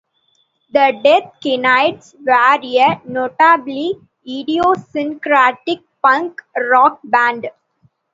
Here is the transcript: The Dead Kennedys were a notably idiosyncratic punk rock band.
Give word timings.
The 0.71 0.99
Dead 1.03 1.31
Kennedys 1.43 2.15
were 2.25 2.33
a 2.33 2.99
notably 3.05 3.93
idiosyncratic 4.27 5.81
punk 6.01 6.41
rock 6.71 6.99
band. 7.03 7.47